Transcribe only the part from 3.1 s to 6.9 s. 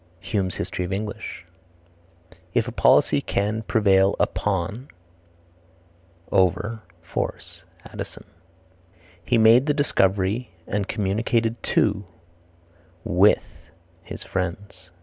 can prevail upon (over)